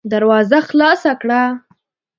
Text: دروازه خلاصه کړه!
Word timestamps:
دروازه 0.11 0.57
خلاصه 0.69 1.11
کړه! 1.21 1.41